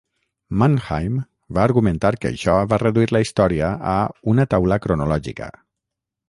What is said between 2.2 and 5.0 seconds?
que això va reduir la història a "una taula